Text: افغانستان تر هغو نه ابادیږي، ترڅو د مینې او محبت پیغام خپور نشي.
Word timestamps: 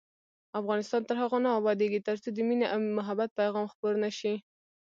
افغانستان 0.59 1.01
تر 1.09 1.15
هغو 1.21 1.37
نه 1.45 1.49
ابادیږي، 1.59 1.99
ترڅو 2.07 2.29
د 2.33 2.37
مینې 2.47 2.65
او 2.73 2.79
محبت 2.97 3.29
پیغام 3.39 3.65
خپور 3.73 3.93
نشي. 4.03 4.33